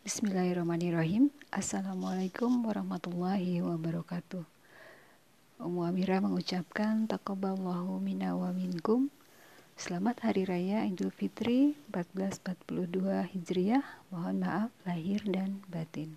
[0.00, 1.28] Bismillahirrahmanirrahim.
[1.52, 4.48] Assalamualaikum warahmatullahi wabarakatuh.
[5.60, 9.12] Ummu Amira mengucapkan taqabbalallahu minna wa minkum.
[9.76, 13.84] Selamat Hari Raya Idul Fitri 1442 Hijriah.
[14.08, 16.16] Mohon maaf lahir dan batin.